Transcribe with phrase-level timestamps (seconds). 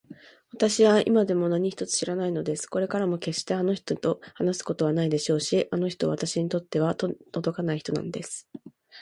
[0.53, 2.65] わたしは今でも何一つ知らないのです。
[2.65, 8.49] これからもけっしてあの人と話すことはないでしょうし、あの人はわたしにとっては手のとどかない人なんです。